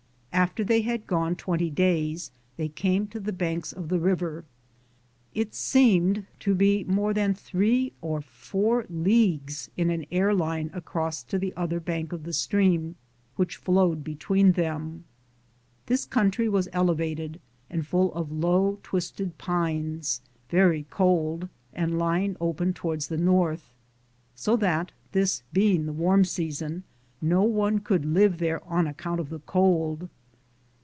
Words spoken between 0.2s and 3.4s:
After they had gone twenty days they came to the